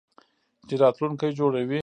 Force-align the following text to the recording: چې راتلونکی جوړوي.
چې 0.67 0.73
راتلونکی 0.83 1.29
جوړوي. 1.39 1.79